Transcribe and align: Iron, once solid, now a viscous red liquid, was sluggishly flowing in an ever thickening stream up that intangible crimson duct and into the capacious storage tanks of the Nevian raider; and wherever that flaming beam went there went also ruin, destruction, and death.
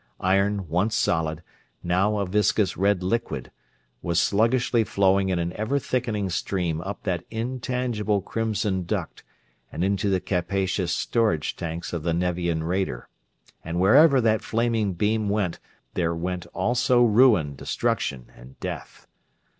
Iron, 0.23 0.67
once 0.67 0.95
solid, 0.95 1.43
now 1.83 2.17
a 2.17 2.25
viscous 2.25 2.75
red 2.75 3.03
liquid, 3.03 3.51
was 4.01 4.19
sluggishly 4.19 4.83
flowing 4.83 5.29
in 5.29 5.37
an 5.37 5.53
ever 5.53 5.77
thickening 5.77 6.31
stream 6.31 6.81
up 6.81 7.03
that 7.03 7.23
intangible 7.29 8.19
crimson 8.19 8.83
duct 8.85 9.23
and 9.71 9.83
into 9.83 10.09
the 10.09 10.19
capacious 10.19 10.91
storage 10.91 11.55
tanks 11.55 11.93
of 11.93 12.01
the 12.01 12.15
Nevian 12.15 12.63
raider; 12.63 13.09
and 13.63 13.79
wherever 13.79 14.19
that 14.19 14.41
flaming 14.41 14.93
beam 14.93 15.29
went 15.29 15.59
there 15.93 16.15
went 16.15 16.47
also 16.47 17.03
ruin, 17.03 17.55
destruction, 17.55 18.31
and 18.35 18.59
death. 18.59 19.05